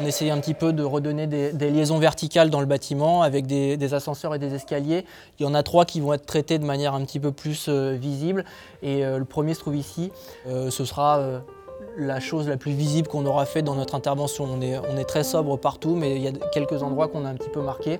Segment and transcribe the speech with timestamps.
[0.00, 3.94] On essayait un petit peu de redonner des, liaisons verticales dans le bâtiment avec des,
[3.94, 5.04] ascenseurs et des escaliers.
[5.38, 7.66] Il y en a trois qui vont être traités de manière un petit peu plus
[7.68, 8.44] euh, visible.
[8.82, 10.10] Et euh, le premier se trouve ici.
[10.48, 11.20] Euh, ce sera
[11.96, 14.48] la chose la plus visible qu'on aura fait dans notre intervention.
[14.50, 17.28] On est, on est très sobre partout, mais il y a quelques endroits qu'on a
[17.28, 17.98] un petit peu marqués.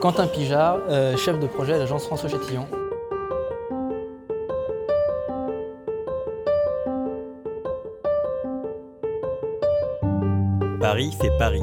[0.00, 0.78] Quentin Pijard,
[1.16, 2.66] chef de projet à l'agence François Chatillon.
[10.94, 11.60] Paris fait Paris,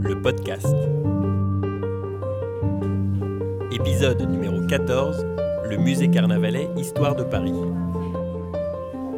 [0.00, 0.74] le podcast.
[3.70, 5.26] Épisode numéro 14,
[5.68, 7.52] le musée carnavalet Histoire de Paris.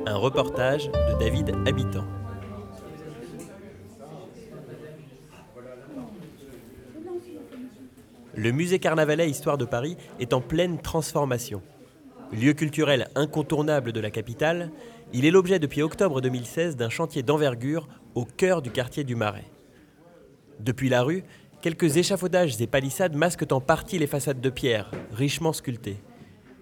[0.04, 2.02] Un reportage de David Habitant.
[8.34, 11.62] Le musée carnavalet Histoire de Paris est en pleine transformation.
[12.32, 14.72] Lieu culturel incontournable de la capitale,
[15.12, 19.50] il est l'objet depuis octobre 2016 d'un chantier d'envergure au cœur du quartier du Marais.
[20.60, 21.24] Depuis la rue,
[21.60, 26.00] quelques échafaudages et palissades masquent en partie les façades de pierre, richement sculptées.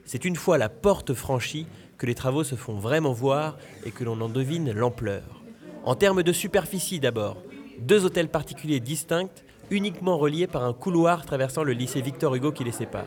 [0.04, 1.66] C'est une fois la porte franchie
[1.98, 5.42] que les travaux se font vraiment voir et que l'on en devine l'ampleur.
[5.84, 7.42] En termes de superficie d'abord,
[7.78, 9.30] deux hôtels particuliers distincts,
[9.70, 13.06] uniquement reliés par un couloir traversant le lycée Victor Hugo qui les sépare.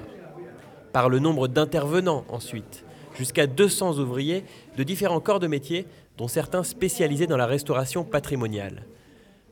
[0.92, 2.86] Par le nombre d'intervenants ensuite,
[3.16, 4.44] jusqu'à 200 ouvriers
[4.78, 8.84] de différents corps de métier, dont certains spécialisés dans la restauration patrimoniale.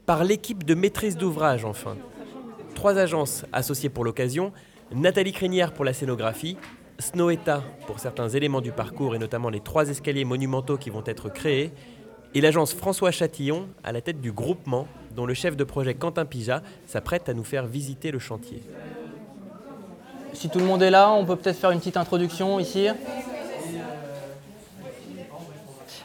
[0.06, 1.98] Par l'équipe de maîtrise d'ouvrage, enfin.
[2.76, 4.52] Trois agences associées pour l'occasion,
[4.94, 6.58] Nathalie Crinière pour la scénographie,
[7.00, 11.30] Snoeta pour certains éléments du parcours et notamment les trois escaliers monumentaux qui vont être
[11.30, 11.72] créés,
[12.34, 16.26] et l'agence François Chatillon à la tête du groupement dont le chef de projet Quentin
[16.26, 18.64] Pija s'apprête à nous faire visiter le chantier.
[20.34, 22.88] Si tout le monde est là, on peut peut-être faire une petite introduction ici.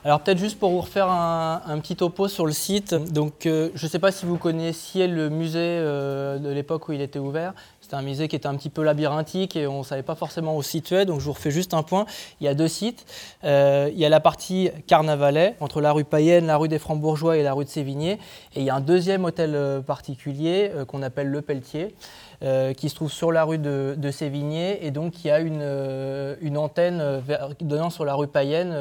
[0.06, 2.94] Alors peut-être juste pour vous refaire un, petit topo sur le site.
[2.94, 6.92] Donc euh, je ne sais pas si vous connaissiez le musée euh, de l'époque où
[6.92, 7.54] il était ouvert.
[7.80, 10.56] C'était un musée qui était un petit peu labyrinthique et on ne savait pas forcément
[10.56, 11.06] où se situer.
[11.06, 12.06] Donc je vous refais juste un point.
[12.40, 13.04] Il y a deux sites.
[13.42, 17.36] Euh, il y a la partie Carnavalet, entre la rue Payenne, la rue des Francs-Bourgeois
[17.36, 18.20] et la rue de Sévigné.
[18.54, 21.96] Et il y a un deuxième hôtel particulier qu'on appelle Le Pelletier.
[22.42, 26.36] Euh, qui se trouve sur la rue de, Sévigné et donc qui a une, euh,
[26.56, 27.20] antenne euh,
[27.60, 28.74] donnant sur la rue Payenne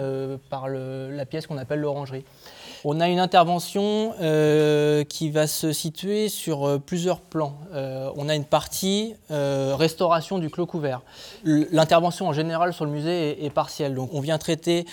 [0.49, 2.25] par la pièce qu'on appelle l'orangerie.
[2.83, 4.13] On a une intervention
[5.09, 7.57] qui va se situer sur plusieurs plans.
[7.73, 11.01] on a une partie restauration du clos couvert.
[11.43, 13.95] L'intervention en général sur le musée est partielle.
[13.95, 14.85] Donc on vient traiter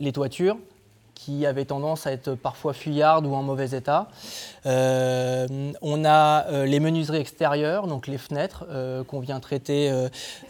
[0.00, 0.58] les toitures,
[1.18, 4.08] qui avaient tendance à être parfois fuyardes ou en mauvais état.
[4.66, 9.92] Euh, on a euh, les menuiseries extérieures, donc les fenêtres euh, qu'on vient traiter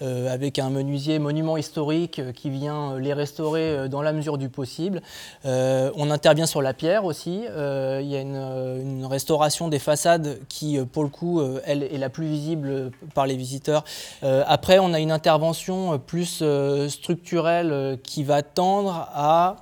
[0.00, 5.00] avec un menuisier monument historique qui vient les restaurer dans la mesure du possible.
[5.44, 7.44] on intervient sur la pierre aussi.
[7.44, 12.26] il y a une, restauration des façades qui, pour le coup, elle est la plus
[12.26, 13.84] visible par les visiteurs.
[14.22, 16.42] après, on a une intervention plus
[16.88, 19.56] structurelle qui va tendre à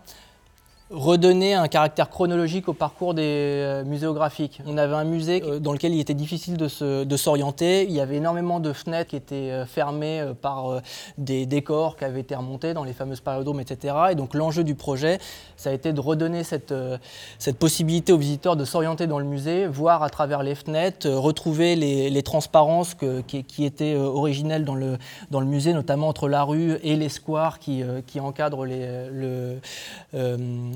[0.90, 4.62] redonner un caractère chronologique au parcours des euh, muséographiques.
[4.66, 7.82] On avait un musée euh, dans lequel il était difficile de s'orienter.
[7.84, 10.80] Il y avait énormément de fenêtres qui étaient euh, fermées par
[11.18, 13.94] des décors qui avaient été remontés dans les fameuses périodromes, etc.
[14.12, 15.18] Et donc l'enjeu du projet,
[15.56, 16.72] ça a été de redonner cette,
[17.58, 22.22] possibilité aux visiteurs de s'orienter dans le musée, voir à travers les fenêtres, retrouver les,
[22.22, 24.98] transparences qui, étaient originelles dans le,
[25.46, 29.58] musée, notamment entre la rue et les squares qui, qui encadrent les, le,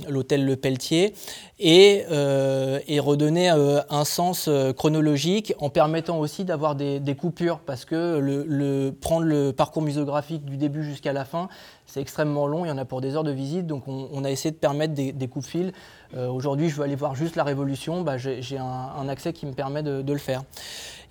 [0.09, 1.15] l'hôtel Le Pelletier,
[1.59, 7.85] et, euh, redonner euh, un sens euh, chronologique en permettant aussi d'avoir des, coupures, parce
[7.85, 11.49] que le, prendre le parcours muséographique du début jusqu'à la fin,
[11.87, 14.31] c'est extrêmement long, il y en a pour des heures de visite, donc on, a
[14.31, 15.73] essayé de permettre des, coups de fil.
[16.17, 19.83] Aujourd'hui, je veux aller voir juste la Révolution, bah, j'ai un, accès qui me permet
[19.83, 20.45] de le faire.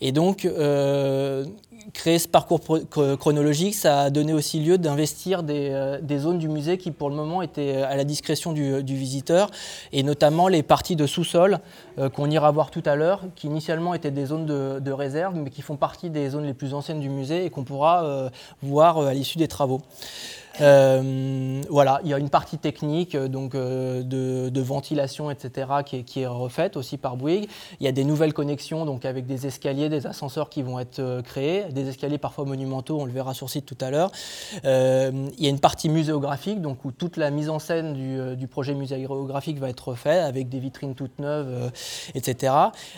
[0.02, 0.48] Et donc,
[1.94, 2.62] créer ce parcours
[3.20, 7.16] chronologique, ça a donné aussi lieu d'investir euh, des, zones du musée qui, pour le
[7.16, 9.50] moment, étaient à la discrétion du, visiteur,
[9.92, 11.60] et notamment les parties de sous-sol
[11.98, 15.50] euh, qu'on ira voir tout à l'heure, qui initialement étaient des zones de, réserve, mais
[15.50, 18.30] qui font partie des zones les plus anciennes du musée et qu'on pourra euh,
[18.62, 19.82] voir à l'issue des travaux.
[20.62, 26.22] Euh, voilà, il y a une partie technique euh, donc, euh, de, ventilation, etc., qui
[26.22, 27.50] est, refaite aussi par Bouygues.
[27.80, 31.22] Il y a des nouvelles connexions donc, avec des escaliers, des ascenseurs qui vont être
[31.22, 34.12] créés, des escaliers parfois monumentaux, on le verra sur site tout à l'heure.
[34.64, 37.94] il y a une partie muséographique, donc, où toute la mise en scène
[38.36, 41.72] du, projet muséographique va être faite, avec des vitrines toutes neuves,
[42.16, 42.54] etc.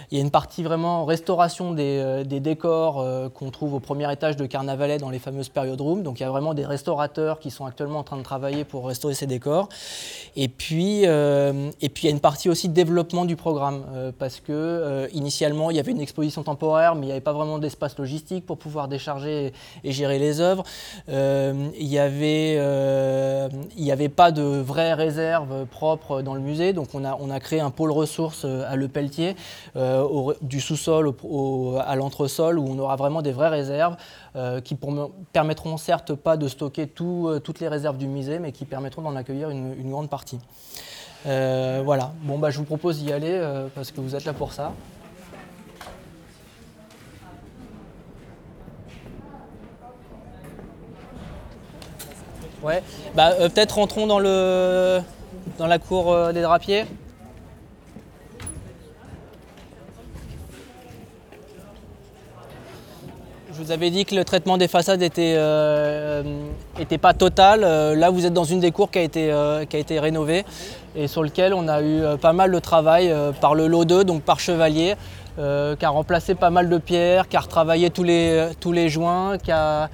[0.10, 4.46] Il y a une partie vraiment restauration des, décors qu'on trouve au premier étage de
[4.46, 6.02] Carnavalet dans les fameuses période rooms.
[6.02, 8.64] Donc il y a vraiment des restaurateurs qui qui sont actuellement en train de travailler
[8.64, 9.68] pour restaurer ces décors.
[10.36, 13.84] Et puis, et puis il y a une partie aussi de développement du programme,
[14.18, 17.60] parce que initialement il y avait une exposition temporaire, mais il n'y avait pas vraiment
[17.60, 19.54] d'espace logistique pour pouvoir décharger
[19.84, 20.64] et, gérer les œuvres.
[21.10, 22.56] il n'y avait,
[23.78, 27.40] il avait pas de vraies réserves propres dans le musée, donc on a, on a
[27.40, 29.36] créé un pôle ressources à Le Pelletier,
[30.42, 31.14] du sous-sol
[31.86, 33.98] à l'entresol, où on aura vraiment des vraies réserves euh,
[34.64, 38.64] qui pour, permettront certes pas de stocker euh, toutes les réserves du musée, mais qui
[38.66, 40.40] permettront d'en accueillir une, grande partie.
[41.26, 43.40] Euh, voilà, bon bah je vous propose d'y aller
[43.76, 44.72] parce que vous êtes là pour ça.
[52.64, 52.84] Ouais,
[53.16, 55.02] bah, peut-être rentrons dans, le,
[55.58, 56.86] dans la cour des drapiers.
[63.62, 66.24] Vous avais dit que le traitement des façades n'était euh,
[67.00, 67.64] pas total.
[67.64, 70.00] Euh, là, vous êtes dans une des cours qui a été, euh, qui a été
[70.00, 70.46] rénovée
[70.96, 74.24] et sur lequel on a eu pas mal de travail par le lot 2, donc
[74.24, 74.96] par Chevalier,
[75.38, 79.38] qui a remplacé pas mal de pierres, qui a retravaillé tous les, tous les joints,
[79.38, 79.90] qui a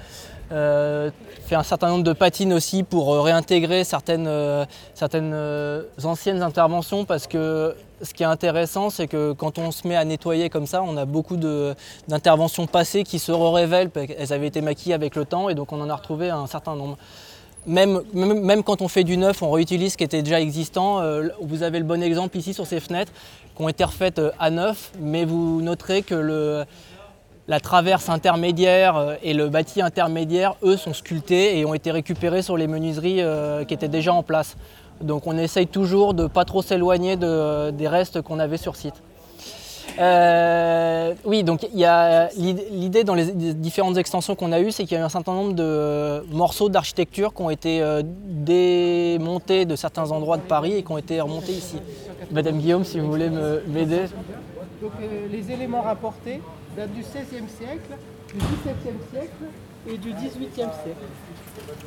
[0.50, 4.30] fait un certain nombre de patines aussi pour réintégrer certaines,
[4.94, 5.34] certaines
[6.04, 10.04] anciennes interventions parce que ce qui est intéressant, c'est que quand on se met à
[10.04, 13.90] nettoyer comme ça, on a beaucoup d'interventions passées qui se révèlent.
[14.18, 16.74] Elles avaient été maquillées avec le temps et donc on en a retrouvé un certain
[16.74, 16.96] nombre.
[17.66, 21.00] Même, même, quand on fait du neuf, on réutilise ce qui était déjà existant.
[21.00, 23.12] Euh, vous avez le bon exemple ici sur ces fenêtres
[23.56, 26.64] qui ont été refaites euh, à neuf, mais vous noterez que le,
[27.48, 32.42] la traverse intermédiaire euh, et le bâti intermédiaire, eux, sont sculptés et ont été récupérés
[32.42, 33.22] sur les menuiseries
[33.66, 34.56] qui étaient déjà en place.
[35.00, 38.94] Donc on essaye toujours de ne pas trop s'éloigner des restes qu'on avait sur site.
[39.98, 44.84] Euh, oui, donc il y a l'idée dans les différentes extensions qu'on a eues, c'est
[44.84, 49.64] qu'il y a eu un certain nombre de morceaux d'architecture qui ont été euh, démontés
[49.64, 51.78] de certains endroits de Paris et qui ont été remontés ici.
[52.30, 53.30] Madame Guillaume, si vous voulez
[53.66, 54.02] m'aider.
[54.80, 56.40] Donc euh, les éléments rapportés
[56.78, 57.92] datent du XVIe siècle,
[58.32, 59.44] du XVIIe siècle
[59.88, 61.06] et du XVIIIe siècle.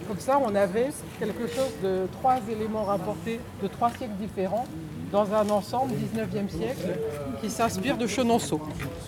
[0.08, 4.66] Comme ça, on avait quelque chose de trois éléments rapportés de trois siècles différents
[5.12, 7.00] dans un ensemble 19e siècle
[7.42, 8.60] qui s'inspire de Chenonceau,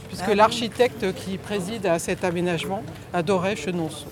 [0.07, 2.81] puisque l'architecte qui préside à cet aménagement
[3.13, 4.07] adorait Chenonceau.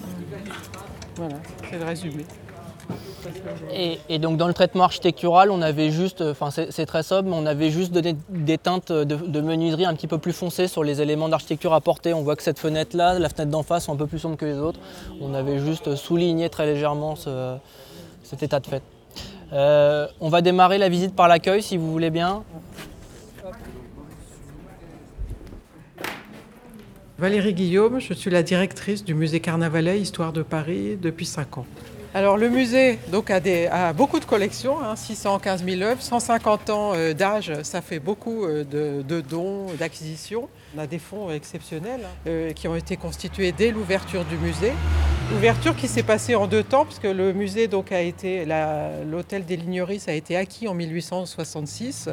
[1.16, 1.36] Voilà,
[1.70, 2.26] c'est le résumé.
[4.10, 7.46] Et, donc dans le traitement architectural, on avait juste, enfin c'est très sobre, mais on
[7.46, 11.30] avait juste donné des teintes de, menuiserie un petit peu plus foncées sur les éléments
[11.30, 12.14] d'architecture apportés.
[12.14, 14.46] On voit que cette fenêtre-là, la fenêtre d'en face sont un peu plus sombres que
[14.46, 14.80] les autres.
[15.22, 18.84] On avait juste souligné très légèrement cet état de fait.
[19.54, 22.44] Euh, on va démarrer la visite par l'accueil si vous voulez bien.
[27.18, 31.66] Valérie Guillaume, je suis la directrice du musée Carnavalet Histoire de Paris depuis 5 ans.
[32.14, 37.54] Alors le musée donc, a, beaucoup de collections, 615 000 œuvres, 150 ans euh, d'âge,
[37.64, 40.50] ça fait beaucoup euh, de, dons, d'acquisitions.
[40.76, 44.74] On a des fonds exceptionnels hein, euh, qui ont été constitués dès l'ouverture du musée.
[45.36, 48.46] Ouverture qui s'est passée en deux temps, puisque le musée donc, a été,
[49.10, 52.10] l'hôtel des Ligneries a été acquis en 1866.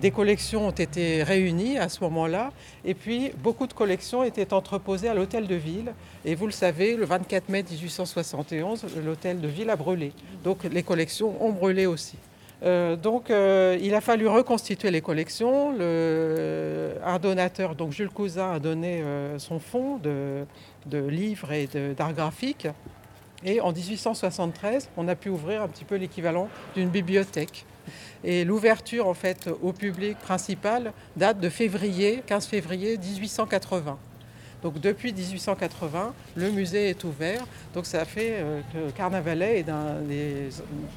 [0.00, 2.50] Des collections ont été réunies à ce moment-là,
[2.84, 5.92] et puis beaucoup de collections étaient entreposées à l'hôtel de ville.
[6.24, 10.12] Et vous le savez, le 24 mai 1871, l'hôtel de ville a brûlé.
[10.42, 12.16] Donc les collections ont brûlé aussi.
[12.64, 15.72] Euh, donc euh, il a fallu reconstituer les collections.
[17.04, 20.44] un donateur, donc Jules Cousin, a donné euh, son fonds de,
[20.86, 22.68] de livres et d'art graphique.
[23.44, 27.66] Et en 1873, on a pu ouvrir un petit peu l'équivalent d'une bibliothèque.
[28.22, 33.98] Et l'ouverture en fait au public principal date de février, 15 février 1880.
[34.62, 37.44] Donc depuis 1880, le musée est ouvert.
[37.74, 40.50] Donc ça fait euh, que Carnavalet est un des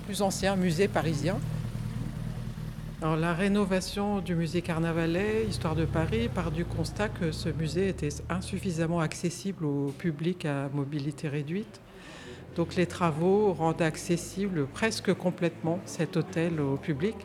[0.06, 1.40] plus anciens musées parisiens.
[3.14, 8.10] La rénovation du musée Carnavalet, Histoire de Paris, part du constat que ce musée était
[8.30, 11.82] insuffisamment accessible au public à mobilité réduite.
[12.56, 17.16] Donc les travaux rendent accessible presque complètement cet hôtel au public.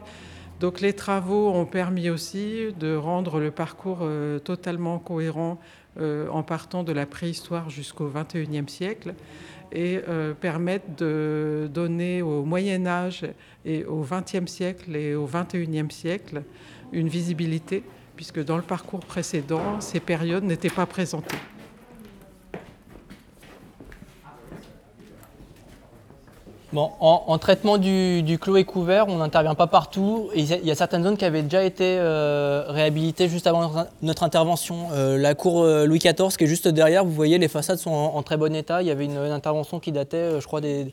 [0.60, 5.58] Donc les travaux ont permis aussi de rendre le parcours euh, totalement cohérent
[5.98, 9.14] euh, en partant de la préhistoire jusqu'au XXIe siècle
[9.72, 13.26] et euh, permettent de donner au Moyen Âge
[13.64, 16.42] et au XXe siècle et au XXIe siècle
[16.92, 17.84] une visibilité,
[18.16, 21.38] puisque dans le parcours précédent, ces périodes n'étaient pas présentées.
[26.72, 30.30] Bon, en, traitement du, du, clos et couvert, on n'intervient pas partout.
[30.36, 34.86] il y a certaines zones qui avaient déjà été euh, réhabilitées juste avant notre intervention.
[34.92, 37.90] Euh, la cour euh, Louis XIV, qui est juste derrière, vous voyez, les façades sont
[37.90, 38.82] en, très bon état.
[38.82, 40.92] Il y avait une, intervention qui datait, je crois, des,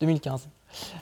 [0.00, 0.48] 2015.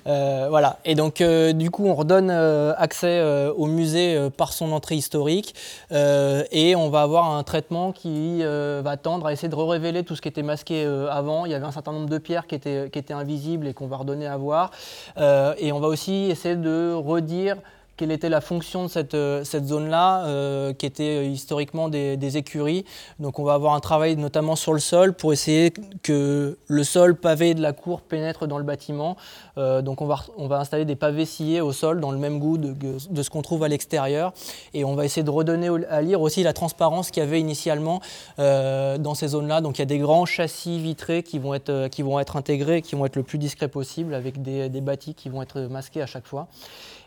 [0.07, 0.79] Euh, voilà.
[0.85, 3.23] Et donc, euh, du coup, on redonne euh, accès
[3.57, 5.55] au musée par son entrée historique
[5.91, 10.23] et on va avoir un traitement qui va tendre à essayer de révéler tout ce
[10.23, 11.47] qui était masqué avant.
[11.47, 13.97] Il y avait un certain nombre de pierres qui qui étaient invisibles et qu'on va
[13.97, 14.71] redonner à voir.
[15.17, 17.57] et on va aussi essayer de redire
[18.01, 22.87] quelle était la fonction de cette, euh, zone-là, euh, qui était euh, historiquement des, écuries.
[23.19, 25.71] Donc on va avoir un travail notamment sur le sol pour essayer
[26.03, 29.17] que le sol pavé de la cour pénètre dans le bâtiment.
[29.57, 33.31] donc on va, installer des pavés sciés au sol dans le même goût de, ce
[33.31, 34.33] qu'on trouve à l'extérieur.
[34.75, 38.01] Et on va essayer de redonner à lire aussi la transparence qu'il y avait initialement
[38.39, 39.61] dans ces zones-là.
[39.61, 43.17] Donc il y a des grands châssis vitrés qui vont être, intégrés, qui vont être
[43.17, 46.47] le plus discrets possible, avec des, des bâtis qui vont être masqués à chaque fois.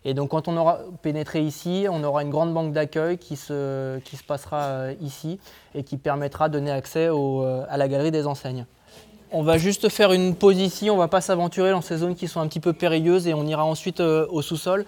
[0.06, 4.00] Et donc quand on aura pénétré ici, on aura une grande banque d'accueil qui se,
[4.00, 5.40] qui se passera euh, ici
[5.76, 8.66] et qui permettra de donner accès euh, à la galerie des enseignes.
[9.32, 12.16] On va juste faire une pause ici, on ne va pas s'aventurer dans ces zones
[12.16, 14.86] qui sont un petit peu périlleuses et on ira ensuite euh, au sous-sol.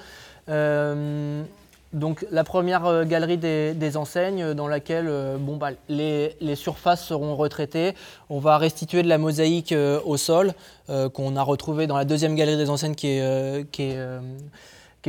[1.93, 7.93] donc la première galerie des, enseignes dans laquelle bon, bah, les, les, surfaces seront retraitées.
[8.29, 10.53] On va restituer de la mosaïque au sol
[11.13, 13.97] qu'on a retrouvée dans la deuxième galerie des enseignes qui est, qui est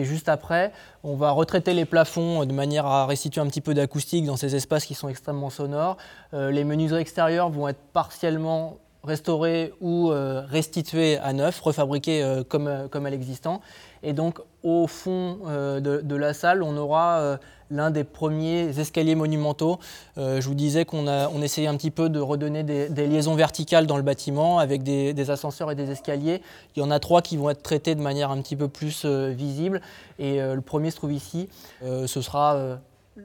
[0.04, 0.72] juste après.
[1.02, 4.56] On va retraiter les plafonds de manière à restituer un petit peu d'acoustique dans ces
[4.56, 5.96] espaces qui sont extrêmement sonores.
[6.34, 12.42] Euh, les menuiseries extérieures vont être partiellement restaurées ou euh, restituées à neuf, refabriquées euh,
[12.42, 13.60] comme, comme à l'existant.
[14.02, 17.38] Et donc au fond de, la salle, on aura
[17.70, 19.78] l'un des premiers escaliers monumentaux.
[20.18, 23.86] Euh, je vous disais qu'on on essayait un petit peu de redonner des, liaisons verticales
[23.86, 26.42] dans le bâtiment avec des, ascenseurs et des escaliers.
[26.76, 29.02] Il y en a trois qui vont être traités de manière un petit peu plus
[29.04, 29.80] euh, visible.
[30.18, 31.48] Et euh, le premier se trouve ici.
[31.82, 32.78] ce sera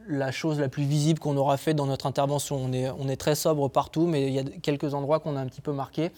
[0.08, 2.58] la chose la plus visible qu'on aura fait dans notre intervention.
[2.58, 5.42] On est, on est, très sobre partout, mais il y a quelques endroits qu'on a
[5.42, 6.12] un petit peu marqués.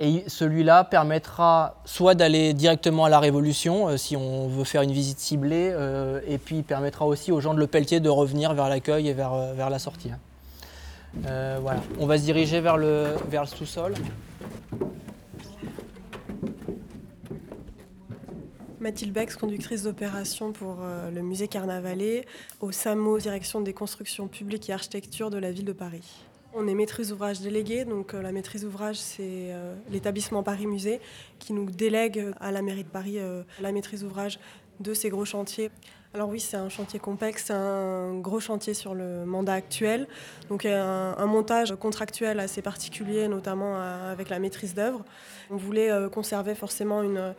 [0.00, 4.92] Et celui-là permettra soit d'aller directement à la Révolution, euh, si on veut faire une
[4.92, 8.68] visite ciblée, euh, et puis permettra aussi aux gens de Le Pelletier de revenir vers
[8.68, 10.10] l'accueil et vers, euh, vers la sortie.
[11.14, 11.80] voilà.
[12.00, 13.94] On va se diriger vers le, vers le sous-sol.
[18.80, 20.78] Mathilde Bex, conductrice d'opération pour
[21.14, 22.26] le musée Carnavalet,
[22.60, 26.24] au SAMO, direction des constructions publiques et architecture de la ville de Paris.
[26.54, 31.00] On est maîtrise ouvrage déléguée, donc euh, la maîtrise ouvrage, c'est euh, l'établissement Paris Musée
[31.38, 34.38] qui nous délègue à la mairie de Paris euh, la maîtrise ouvrage
[34.82, 35.70] de ces gros chantiers.
[36.14, 40.06] Alors oui, c'est un chantier complexe, c'est un gros chantier sur le mandat actuel.
[40.50, 45.06] Donc un, montage contractuel assez particulier, notamment avec la maîtrise d'œuvre.
[45.50, 47.34] On voulait conserver forcément une,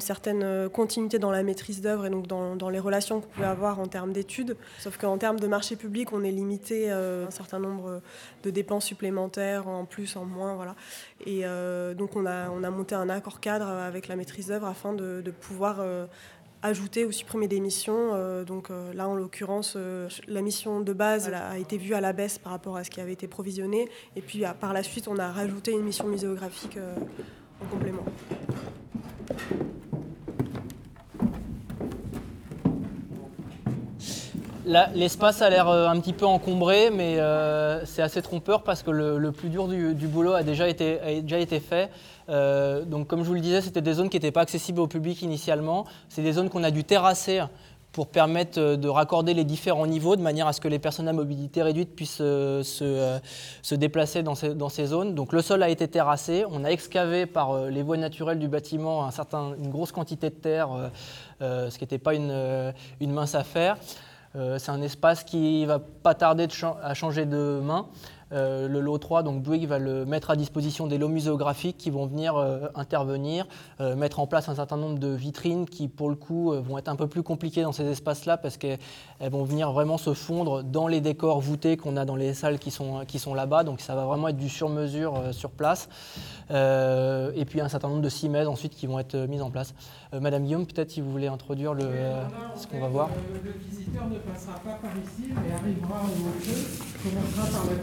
[0.00, 3.88] certaine continuité dans la maîtrise d'œuvre et donc dans, les relations qu'on pouvait avoir en
[3.88, 4.56] termes d'études.
[4.78, 8.02] Sauf qu'en termes de marché public, on est limité à un certain nombre
[8.44, 10.76] de dépenses supplémentaires, en plus, en moins.
[11.26, 11.42] Et
[11.96, 15.32] donc on a, on a monté un accord cadre avec la maîtrise d'œuvre afin de
[15.40, 15.80] pouvoir
[16.62, 18.14] ajouter ou supprimer des missions.
[18.14, 22.00] Euh, donc euh, là, en l'occurrence, euh, la mission de base a été vue à
[22.00, 23.88] la baisse par rapport à ce qui avait été provisionné.
[24.16, 26.78] Et puis par la suite, on a rajouté une mission muséographique
[27.60, 28.04] en complément.
[34.64, 37.18] L'espace a l'air un petit peu encombré, mais
[37.84, 41.90] c'est assez trompeur parce que le, plus dur du, boulot a déjà été, fait.
[42.28, 44.86] Euh, donc comme je vous le disais, c'était des zones qui n'étaient pas accessibles au
[44.86, 45.86] public initialement.
[46.08, 47.42] C'est des zones qu'on a dû terrasser
[47.92, 51.08] pour permettre euh, de raccorder les différents niveaux de manière à ce que les personnes
[51.08, 55.14] à mobilité réduite puissent euh, se, déplacer dans ces, zones.
[55.14, 59.04] Donc le sol a été terrassé, on a excavé par les voies naturelles du bâtiment
[59.04, 60.70] un certain, une grosse quantité de terre,
[61.40, 63.76] ce qui n'était pas une, mince affaire.
[64.34, 66.48] C'est un espace qui va pas tarder
[66.82, 67.86] à changer de main.
[68.32, 71.90] Euh, le lot 3, donc Bouygues va le mettre à disposition des lots muséographiques qui
[71.90, 73.46] vont venir euh, intervenir,
[73.80, 76.88] euh, mettre en place un certain nombre de vitrines qui, pour le coup, vont être
[76.88, 78.78] un peu plus compliquées dans ces espaces-là parce qu'elles
[79.20, 82.70] vont venir vraiment se fondre dans les décors voûtés qu'on a dans les salles qui
[82.70, 83.64] sont, qui sont là-bas.
[83.64, 85.88] Donc ça va vraiment être du sur-mesure sur place.
[86.50, 89.74] et puis un certain nombre de cimaises ensuite qui vont être mises en place.
[90.12, 91.84] Madame Guillaume, peut-être si vous voulez introduire le,
[92.56, 93.08] ce qu'on va voir.
[93.44, 96.66] Le, visiteur ne passera pas par ici, mais arrivera au jeu,
[97.02, 97.76] commencera par la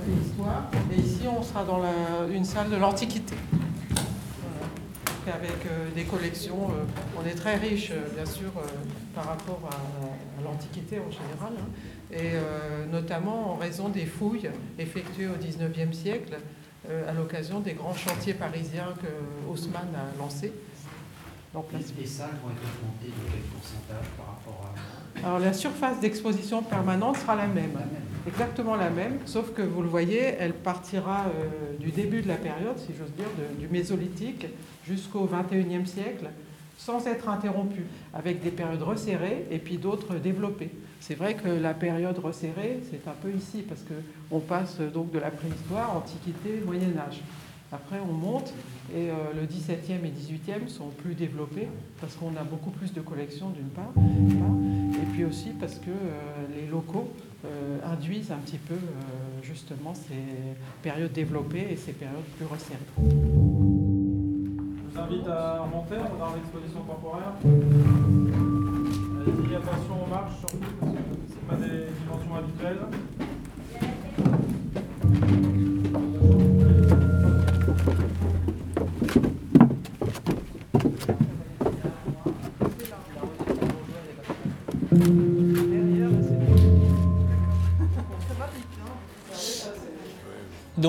[0.91, 1.81] et ici, on sera dans
[2.31, 3.35] une salle de l'Antiquité.
[5.27, 8.51] Avec euh, des collections, euh, on est très riche, euh, bien sûr,
[9.13, 11.67] par rapport à, l'Antiquité en général, hein.
[12.11, 16.37] et notamment en raison des fouilles effectuées au XIXe siècle
[17.07, 20.53] à l'occasion des grands chantiers parisiens que Haussmann a lancés.
[21.53, 21.97] L'emplacement.
[21.99, 25.27] Les salles vont être augmentées de quel pourcentage par rapport à...
[25.27, 27.89] Alors la surface d'exposition permanente sera la même, La même.
[28.27, 32.35] exactement la même, sauf que vous le voyez, elle partira euh, du début de la
[32.37, 34.45] période, si j'ose dire, de- du Mésolithique
[34.87, 36.29] jusqu'au XXIe siècle,
[36.77, 40.71] sans être interrompue, avec des périodes resserrées et puis d'autres développées.
[41.01, 45.19] C'est vrai que la période resserrée, c'est un peu ici, parce qu'on passe donc de
[45.19, 47.21] la préhistoire, antiquité, Moyen Âge.
[47.71, 48.51] Après, on monte
[48.95, 51.67] et euh, le 17e et 18e sont plus développés
[52.01, 56.47] parce qu'on a beaucoup plus de collections d'une part, et puis aussi parce que euh,
[56.55, 57.09] les locaux
[57.45, 58.77] euh, induisent un petit peu
[59.43, 60.15] justement ces
[60.81, 62.79] périodes développées et ces périodes plus resserrées.
[62.97, 63.03] Je
[64.91, 67.33] vous invite à remonter, on dans l'exposition temporaire.
[69.21, 70.97] Allez-y, attention aux marches surtout, parce que
[71.29, 73.28] ce pas des dimensions habituelles.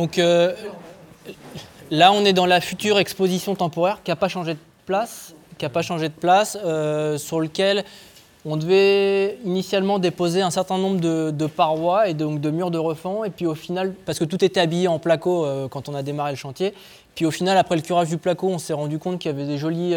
[0.01, 0.55] Donc euh,
[1.91, 7.19] là, on est dans la future exposition temporaire qui n'a pas changé de place, euh,
[7.19, 7.85] sur lequel
[8.47, 13.25] on devait initialement déposer un certain nombre de, parois et donc de murs de refend,
[13.25, 16.03] et puis au final, parce que tout était habillé en placo euh, quand on a
[16.03, 16.73] démarré le chantier,
[17.15, 19.45] puis au final, après le curage du placo, on s'est rendu compte qu'il y avait
[19.45, 19.95] des jolies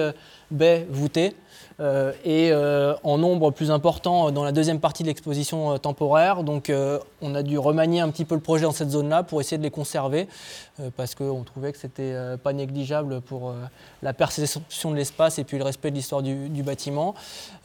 [0.51, 1.33] baies voûtées.
[1.79, 6.43] Euh, et euh, en nombre plus important dans la deuxième partie de l'exposition euh, temporaire.
[6.43, 9.41] Donc euh, on a dû remanier un petit peu le projet dans cette zone-là pour
[9.41, 10.27] essayer de les conserver,
[10.79, 13.53] euh, parce qu'on trouvait que c'était euh, pas négligeable pour euh,
[14.01, 17.15] la perception de l'espace et puis le respect de l'histoire du, du bâtiment.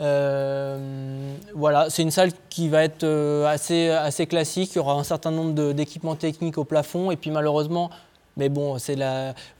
[0.00, 4.72] Euh, voilà, c'est une salle qui va être euh, assez, assez classique.
[4.74, 7.90] Il y aura un certain nombre d'équipements techniques au plafond, et puis malheureusement,
[8.38, 8.96] mais bon, c'est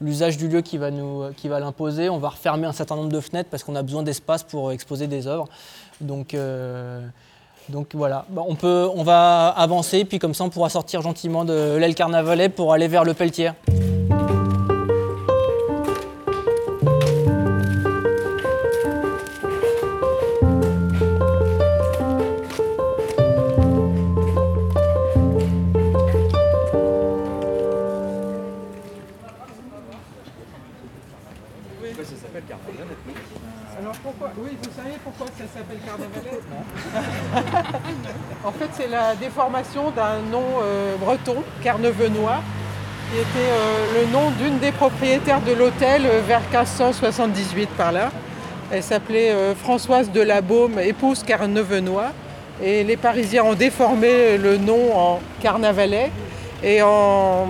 [0.01, 2.09] l'usage du lieu qui va, nous, l'imposer.
[2.09, 5.07] On va refermer un certain nombre de fenêtres parce qu'on a besoin d'espace pour exposer
[5.07, 5.47] des œuvres.
[5.99, 7.05] Donc, euh,
[7.93, 12.73] voilà, on va avancer, puis comme ça on pourra sortir gentiment de l'aile Carnavalet pour
[12.73, 13.51] aller vers le Pelletier.
[38.89, 42.37] La déformation d'un nom euh, breton, Carnevenois,
[43.11, 48.09] qui était euh, le nom d'une des propriétaires de l'hôtel euh, vers 1578 par là.
[48.71, 52.11] Elle s'appelait Françoise de la Baume, épouse Carnevenois.
[52.61, 56.11] Et les Parisiens ont déformé le nom en Carnavalet.
[56.61, 57.47] Et en,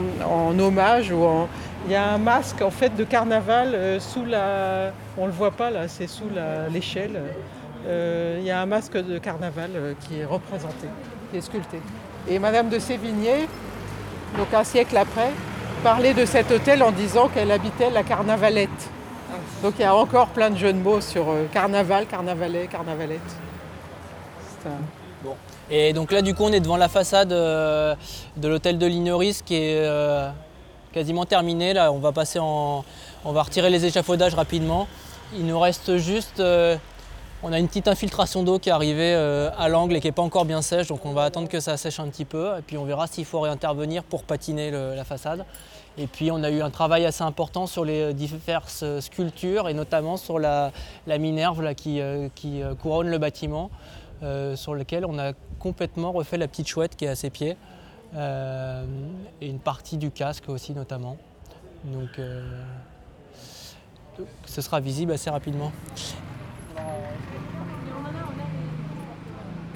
[0.57, 1.49] hommage, ou en-
[1.85, 4.91] il y a un masque en fait de carnaval sous la.
[5.17, 6.29] On le voit pas là, c'est sous
[6.71, 7.19] l'échelle.
[7.85, 9.71] Il y a un masque de carnaval
[10.07, 10.87] qui est représenté,
[11.37, 11.79] est sculpté.
[12.27, 13.47] Et Madame de Sévigné,
[14.37, 15.31] donc un siècle après,
[15.83, 18.69] parlait de cet hôtel en disant qu'elle habitait la Carnavalette.
[19.63, 23.19] Donc il y a encore plein de jeux de mots sur euh, carnaval, carnavalet, carnavalette.
[24.65, 24.69] Un-
[25.69, 27.95] Et donc là, du coup, on est devant la façade euh,
[28.37, 30.29] de l'hôtel de Ligneris qui est euh,
[30.93, 31.73] quasiment terminée.
[31.73, 32.83] Là, on va passer en,
[33.25, 34.87] on va retirer les échafaudages rapidement.
[35.37, 36.39] Il nous reste juste,
[37.43, 40.13] on a une petite infiltration d'eau qui est arrivée euh, à l'angle et qui n'est
[40.13, 42.61] pas encore bien sèche, donc on va attendre que ça sèche un petit peu et
[42.61, 45.45] puis on verra s'il faut réintervenir pour patiner la façade.
[45.97, 50.17] Et puis on a eu un travail assez important sur les diverses sculptures et notamment
[50.17, 50.71] sur la,
[51.07, 53.69] minerve qui, euh, euh, couronne le bâtiment,
[54.21, 57.55] euh, sur lequel on a complètement refait la petite chouette qui est à ses pieds
[58.15, 58.83] euh,
[59.39, 61.15] et une partie du casque aussi notamment.
[61.85, 62.45] Donc euh,
[64.45, 65.71] ce sera visible assez rapidement.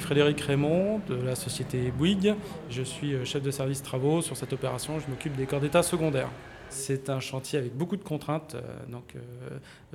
[0.04, 2.36] Frédéric Raymond de la société Bouygues.
[2.70, 5.00] Je suis euh, chef de service travaux sur cette opération.
[5.00, 6.30] Je m'occupe des corps d'état secondaires.
[6.70, 9.00] C'est un chantier avec beaucoup de contraintes, euh,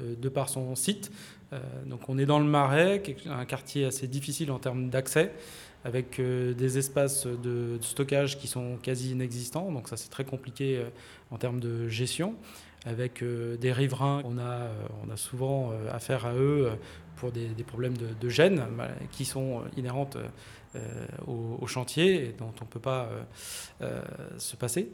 [0.00, 1.12] euh, de par son site.
[2.08, 5.32] On est dans le Marais, un quartier assez difficile en termes d'accès,
[5.84, 9.70] avec des espaces de, de stockage qui sont quasi inexistants.
[9.72, 10.82] Donc ça c'est très compliqué
[11.30, 12.34] en termes de gestion.
[12.86, 14.72] Avec euh, des riverains, on a, euh,
[15.04, 16.70] on a souvent euh, affaire à eux
[17.16, 20.16] pour des, problèmes de, de qui sont inhérentes
[21.26, 23.08] au, au chantier et dont on ne peut pas
[24.38, 24.92] se passer.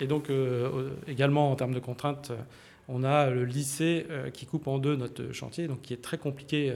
[0.00, 0.30] Et donc
[1.08, 2.30] également en termes de contraintes,
[2.86, 6.72] on a le lycée qui coupe en deux notre chantier, donc qui est très compliqué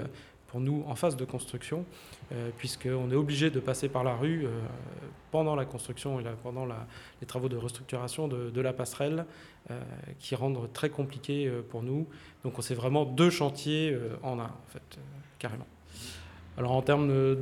[0.51, 1.85] pour nous en phase de construction,
[2.59, 4.47] puisqu'on est obligé de passer par la rue
[5.31, 9.27] pendant la construction et pendant les travaux de restructuration de, la passerelle,
[10.19, 12.07] qui rendent très compliqué pour nous.
[12.43, 14.99] Donc on sait vraiment deux chantiers en un, en fait,
[15.39, 15.67] carrément.
[16.59, 17.37] Alors en termes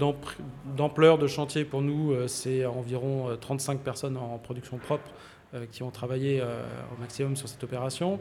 [0.77, 5.38] d'ampleur de chantier, pour nous, c'est environ 35 personnes en production propre euh,
[5.73, 6.63] qui ont travaillé euh,
[6.95, 8.21] au maximum sur cette opération.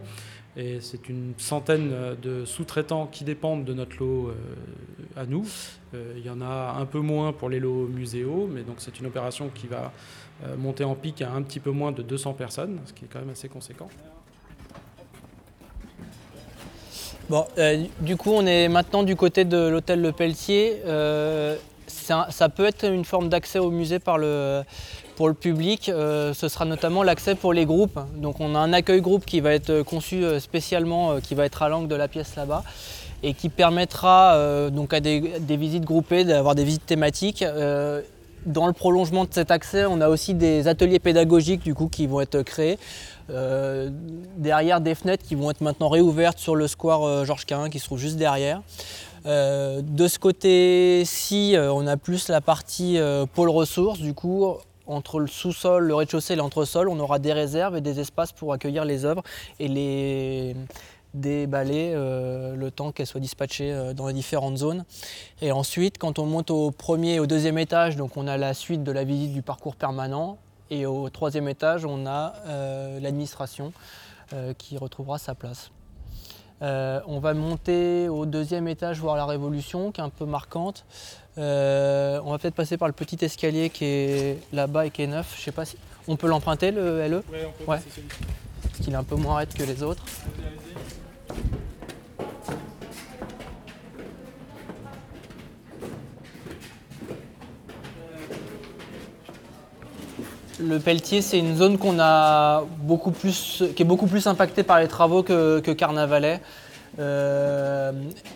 [0.55, 4.33] Et c'est une centaine de sous-traitants qui dépendent de notre lot euh,
[5.15, 5.45] à nous.
[5.93, 9.05] Il y en a un peu moins pour les lots muséaux, mais donc c'est une
[9.05, 9.91] opération qui va
[10.57, 13.19] monter en pic à un petit peu moins de 200 personnes, ce qui est quand
[13.19, 13.87] même assez conséquent.
[17.29, 17.45] Bon,
[18.01, 20.81] du coup, on est maintenant du côté de l'hôtel Le Pelletier.
[22.29, 24.63] Ça, peut être une forme d'accès au musée pour le
[25.33, 27.99] public, euh, ce sera notamment l'accès pour les groupes.
[28.15, 31.45] Donc on a un accueil groupe qui va être conçu euh, spécialement, euh, qui va
[31.45, 32.63] être à l'angle de la pièce là-bas
[33.23, 37.43] et qui permettra donc à des, visites groupées d'avoir des visites thématiques.
[38.45, 42.05] dans le prolongement de cet accès, on a aussi des ateliers pédagogiques du coup qui
[42.05, 42.77] vont être créés.
[44.37, 47.85] derrière des fenêtres qui vont être maintenant réouvertes sur le square Georges Carin qui se
[47.85, 48.61] trouve juste derrière.
[49.27, 52.97] De ce côté-ci, on a plus la partie
[53.33, 53.99] pôle ressources.
[53.99, 54.55] Du coup,
[54.87, 58.53] entre le sous-sol, le rez-de-chaussée et l'entresol, on aura des réserves et des espaces pour
[58.53, 59.23] accueillir les œuvres
[59.59, 60.55] et les
[61.13, 64.85] déballer euh, le temps qu'elles soient dispatchées euh, dans les différentes zones.
[65.41, 68.83] Et ensuite, quand on monte au premier et au deuxième étage, on a la suite
[68.83, 70.37] de la visite du parcours permanent.
[70.69, 73.73] Et au troisième étage, on a euh, l'administration
[74.57, 75.71] qui retrouvera sa place.
[76.61, 80.85] On va monter au deuxième étage voir la Révolution, qui est un peu marquante.
[81.37, 85.07] Euh, on va peut-être passer par le petit escalier qui est là-bas et qui est
[85.07, 85.35] neuf.
[85.37, 85.77] Je sais pas si.
[86.07, 87.71] On peut l'emprunter le LE Oui, on peut.
[87.71, 87.79] Ouais.
[88.63, 90.03] Parce qu'il est un peu moins raide que les autres.
[100.59, 106.41] Le Pelletier, c'est une zone qui est beaucoup plus impactée par les travaux que, Carnavalet.
[106.99, 107.91] Euh,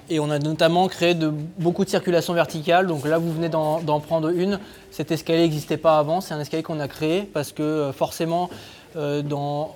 [0.07, 1.15] et on a notamment créé
[1.57, 2.86] beaucoup de circulation verticale.
[2.86, 4.60] Donc là, vous venez d'en prendre une.
[4.91, 6.21] Cet escalier n'existait pas avant.
[6.21, 8.51] C'est un escalier qu'on a créé parce que euh, forcément,
[8.95, 9.21] euh,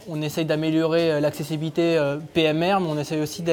[0.08, 3.44] on essaye d'améliorer euh, l'accessibilité euh, PMR, mais on essaye aussi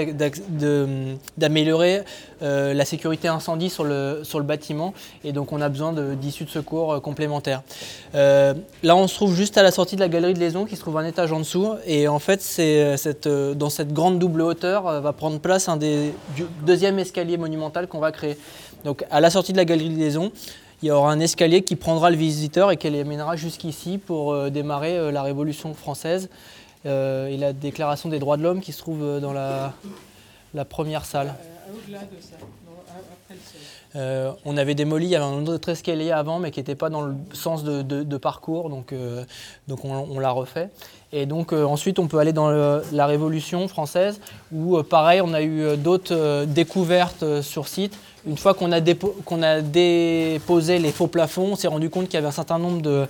[1.36, 2.02] d'améliorer
[2.40, 4.94] la sécurité incendie sur le, bâtiment.
[5.24, 7.62] Et donc on a besoin d'issues de, secours complémentaires.
[8.14, 8.54] là,
[8.96, 10.98] on se trouve juste à la sortie de la galerie de liaison qui se trouve
[10.98, 11.68] un étage en dessous.
[11.86, 12.40] Et en fait,
[13.56, 16.12] dans cette grande double hauteur va prendre place un des
[16.66, 18.36] deuxième escalier monumental qu'on va créer.
[18.84, 20.32] Donc à la sortie de la galerie de liaison,
[20.82, 24.50] il y aura un escalier qui prendra le visiteur et qui l'amènera jusqu'ici pour euh,
[24.50, 26.28] démarrer euh, la Révolution française
[26.86, 29.72] euh, et la Déclaration des droits de l'homme qui se trouve dans la,
[30.64, 31.34] première salle.
[31.72, 32.36] Au-delà de ça,
[34.44, 37.02] on avait démoli, il y avait un autre escalier avant, mais qui n'était pas dans
[37.02, 38.94] le sens de, parcours, donc,
[39.68, 40.70] donc on, l'a refait.
[41.12, 45.76] Et donc ensuite, on peut aller dans la Révolution française, où pareil, on a eu
[45.76, 47.96] d'autres découvertes sur site.
[48.26, 48.80] Une fois qu'on a,
[49.60, 53.08] déposé les faux plafonds, on s'est rendu compte qu'il y avait un certain nombre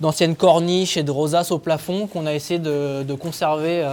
[0.00, 3.86] d'anciennes corniches et de rosaces au plafond qu'on a essayé de, conserver.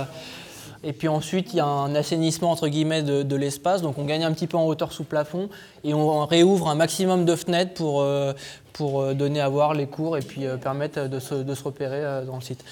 [0.84, 0.90] Euh.
[0.90, 4.24] Et puis ensuite, il y a un assainissement entre guillemets de, l'espace, donc on gagne
[4.24, 5.50] un petit peu en hauteur sous plafond
[5.84, 8.34] et on réouvre un maximum de fenêtres pour, euh,
[8.74, 12.42] pour euh, donner à voir les cours et puis permettre de se, repérer dans le
[12.42, 12.64] site.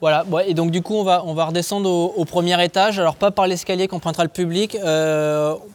[0.00, 2.98] voilà, et donc du coup, on va, on va redescendre au, premier étage.
[2.98, 4.76] Alors, pas par l'escalier qu'on prendra le public.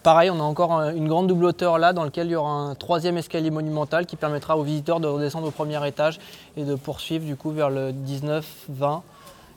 [0.03, 2.75] pareil, on a encore une grande double hauteur là, dans lequel il y aura un
[2.75, 6.19] troisième escalier monumental qui permettra aux visiteurs de redescendre au premier étage
[6.57, 9.03] et de poursuivre du coup vers le 19, 20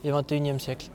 [0.05, 0.87] et 21e siècle.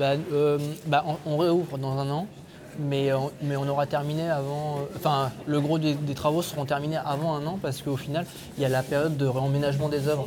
[0.00, 2.26] Bah, euh, bah, on, réouvre dans un an,
[2.78, 3.10] mais,
[3.42, 4.78] mais on aura terminé avant.
[4.78, 8.24] Euh, enfin, le gros des, travaux seront terminés avant un an parce qu'au final,
[8.56, 10.26] il y a la période de réemménagement des œuvres.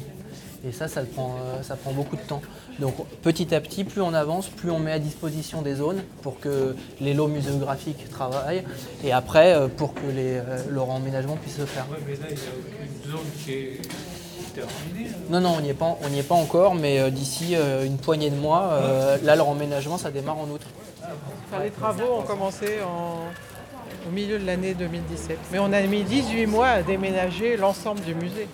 [0.63, 2.41] Et ça, ça prend, beaucoup de temps.
[2.79, 6.39] Donc petit à petit, plus on avance, plus on met à disposition des zones pour
[6.39, 8.63] que les lots muséographiques travaillent
[9.03, 11.85] et après pour que les, leur emménagement puisse se faire.
[12.07, 13.81] mais là, il a zone qui est.
[15.29, 18.35] Non, non, on n'y est, pas, on est pas encore, mais d'ici une poignée de
[18.35, 18.79] mois,
[19.23, 20.61] là, leur emménagement, ça démarre en août.
[21.63, 22.79] les travaux ont commencé
[24.07, 25.37] au milieu de l'année 2017.
[25.51, 28.47] Mais on a mis 18 mois à déménager l'ensemble du musée.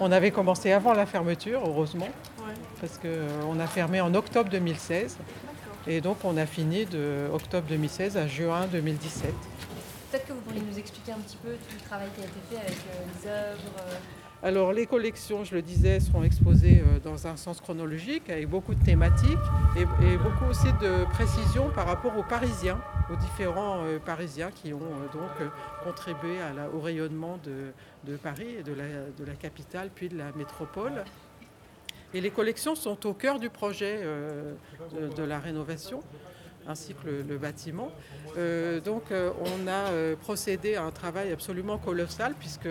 [0.00, 2.08] On avait commencé avant la fermeture, heureusement
[2.80, 5.16] parce qu'on euh, a fermé en octobre 2016.
[5.86, 9.32] Et donc on a fini de octobre 2016 à juin 2017.
[10.10, 12.24] Peut-être que vous pourriez nous expliquer expliquer un petit peu tout le travail qui a
[12.24, 13.98] été fait avec les œuvres
[14.42, 18.84] alors les collections, je le disais, seront exposées dans un sens chronologique avec beaucoup de
[18.84, 19.38] thématiques
[19.76, 19.84] et,
[20.16, 22.80] beaucoup aussi de précisions par rapport aux Parisiens,
[23.12, 24.78] aux différents Parisiens qui ont
[25.12, 25.50] donc
[25.82, 26.36] contribué
[26.72, 31.04] au rayonnement de, Paris et de la, capitale puis de la métropole.
[32.14, 34.00] Et les collections sont au cœur du projet
[35.16, 36.00] de la rénovation
[36.68, 37.90] ainsi que le, bâtiment.
[38.36, 42.68] Euh, donc euh, on a euh, procédé à un travail absolument colossal puisque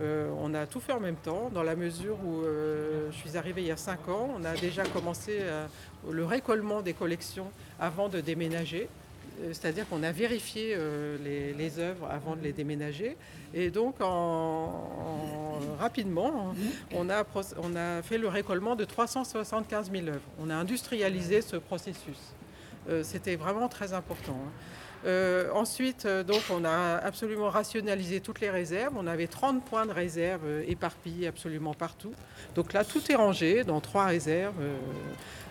[0.00, 3.68] on a tout fait en même temps, dans la mesure où je suis arrivée il
[3.68, 4.28] y a cinq ans.
[4.36, 5.40] On a déjà commencé
[6.10, 8.88] le récollement des collections avant de déménager.
[9.52, 10.76] C'est-à-dire qu'on a vérifié
[11.22, 13.16] les, œuvres avant de les déménager.
[13.52, 16.54] Et donc, en, rapidement,
[16.92, 20.20] on a, fait le récollement de 375 000 œuvres.
[20.40, 22.34] On a industrialisé ce processus.
[22.88, 24.36] Euh, c'était vraiment très important.
[24.46, 24.50] Hein.
[25.04, 28.94] Euh, ensuite, euh, donc, on a absolument rationalisé toutes les réserves.
[28.96, 32.12] On avait 30 points de réserve éparpillés absolument partout.
[32.54, 34.54] Donc là, tout est rangé dans trois réserves.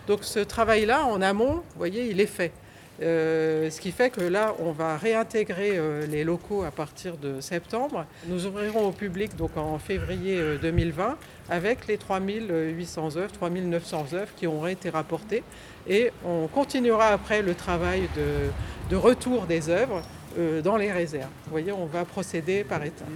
[0.06, 2.52] donc ce travail-là, en amont, vous voyez, il est fait.
[3.00, 5.78] Ce qui fait que là, on va réintégrer
[6.08, 8.06] les locaux à partir de septembre.
[8.26, 11.16] Nous ouvrirons au public donc en février 2020
[11.50, 15.42] avec les 3800 œuvres, 3900 œuvres qui auront été rapportées.
[15.88, 20.23] Et on continuera après le travail de, retour des œuvres euh,
[20.62, 21.30] dans les réserves.
[21.44, 23.08] Vous voyez, on va procéder par étapes.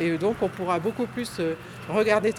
[0.00, 1.54] Et donc on pourra beaucoup plus euh,
[1.88, 2.32] regarder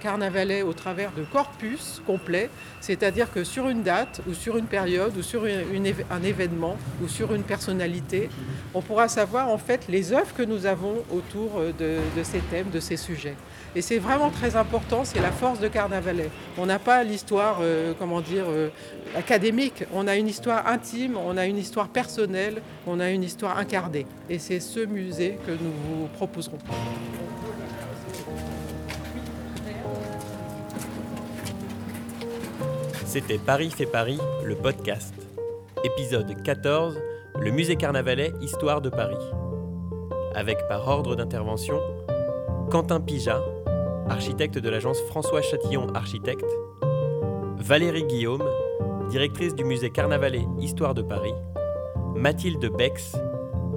[0.00, 2.50] Carnavalet au travers de corpus complets,
[2.80, 7.34] c'est-à-dire que sur une date ou sur une période ou sur un événement ou sur
[7.34, 8.30] une personnalité,
[8.74, 12.70] on pourra savoir en fait les œuvres que nous avons autour euh, de ces thèmes,
[12.70, 13.36] de ces sujets.
[13.76, 16.30] Et c'est vraiment très important, c'est la force de Carnavalet.
[16.58, 18.68] On n'a pas l'histoire, euh, comment dire, euh,
[19.16, 23.58] académique, on a une histoire intime, on a une histoire personnelle, on a une histoire
[23.58, 24.06] incarnée.
[24.28, 26.58] Et c'est ce musée que nous vous proposerons.
[33.06, 35.14] C'était Paris fait Paris, le podcast.
[35.84, 36.98] Épisode 14,
[37.40, 39.16] le musée Carnavalet, Histoire de Paris.
[40.34, 41.80] Avec par ordre d'intervention,
[42.70, 43.42] Quentin Pijat,
[44.10, 46.50] architecte de l'agence François Chatillon Architecte,
[47.58, 48.42] Valérie Guillaume,
[49.08, 51.32] directrice du musée Carnavalet Histoire de Paris,
[52.16, 53.16] Mathilde Bex,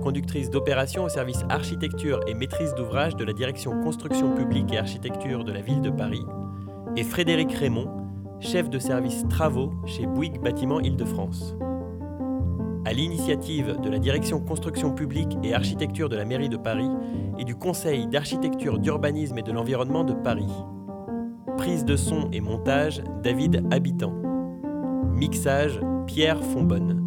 [0.02, 5.44] conductrice d'opération au service architecture et maîtrise d'ouvrage de la direction construction publique et architecture
[5.44, 6.26] de la ville de Paris,
[6.98, 7.90] et Frédéric Raymond,
[8.40, 11.56] chef de service travaux chez Bouygues Bâtiment Île-de-France.
[12.86, 16.90] À l'initiative de la direction construction publique et architecture de la mairie de Paris,
[17.40, 20.52] et du Conseil d'architecture, d'urbanisme et de l'environnement de Paris.
[21.58, 24.14] Prise de son et montage, David Habitant.
[25.14, 27.00] Mixage, Pierre Fonbonne.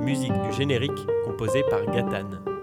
[0.00, 0.92] Musique du générique
[1.24, 2.53] composée par Gatane.